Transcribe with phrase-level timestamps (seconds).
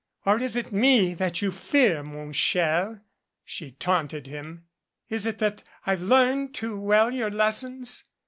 [0.25, 3.03] "Or is it me that you fear, mon cher?"
[3.45, 4.65] she taunted him.
[5.09, 8.05] "Is it that I've learned too well your lessons